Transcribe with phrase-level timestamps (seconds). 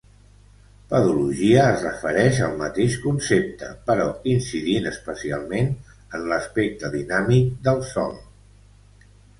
[0.93, 5.71] Pedologia es refereix al mateix concepte però incidint especialment
[6.17, 8.23] en l'aspecte dinàmic del sòl.